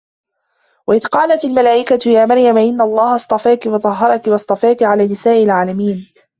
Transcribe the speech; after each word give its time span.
وإذ 0.87 1.05
قالت 1.05 1.45
الملائكة 1.45 2.09
يا 2.11 2.25
مريم 2.25 2.57
إن 2.57 2.81
الله 2.81 3.15
اصطفاك 3.15 3.65
وطهرك 3.65 4.27
واصطفاك 4.27 4.83
على 4.83 5.07
نساء 5.07 5.43
العالمين 5.43 6.09